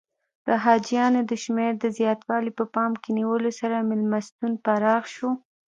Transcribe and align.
د 0.47 0.49
حاجیانو 0.63 1.19
د 1.29 1.31
شمېر 1.43 1.71
د 1.79 1.85
زیاتوالي 1.97 2.51
په 2.59 2.65
پام 2.75 2.91
کې 3.01 3.09
نیولو 3.19 3.51
سره 3.59 3.85
میلمستون 3.89 4.51
پراخ 4.65 5.03
شو. 5.15 5.29